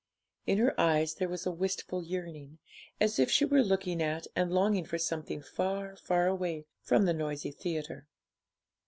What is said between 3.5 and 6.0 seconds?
looking at and longing for something far,